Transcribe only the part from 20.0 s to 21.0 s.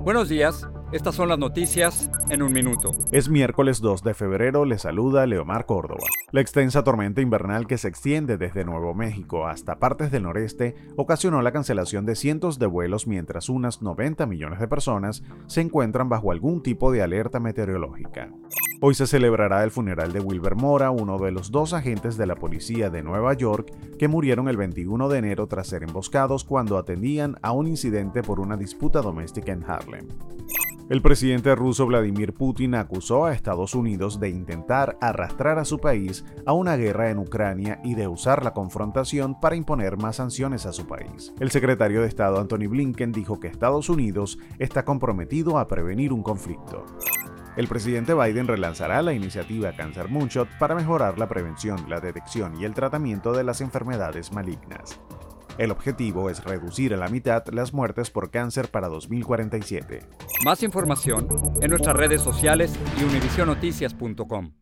de Wilber Mora,